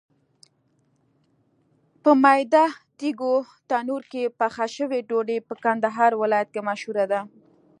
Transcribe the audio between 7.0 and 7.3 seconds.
ده.